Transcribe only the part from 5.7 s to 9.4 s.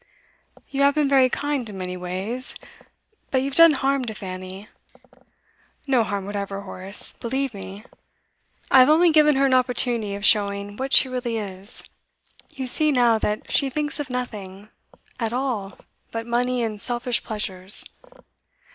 'No harm whatever, Horace believe me. I have only given